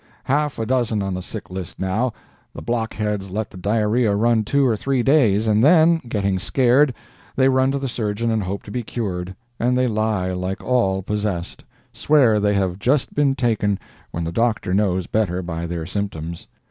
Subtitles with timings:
[0.23, 2.11] "'"Half a dozen on the sick list now.
[2.55, 6.95] The blockheads let the diarrhea run two or three days, and then, getting scared,
[7.35, 9.35] they run to the surgeon and hope to be cured.
[9.59, 13.77] And they lie like all possessed—swear they have just been taken,
[14.09, 16.47] when the doctor knows better by their symptoms.